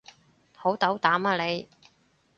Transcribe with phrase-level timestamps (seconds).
[0.55, 1.69] 好斗膽啊你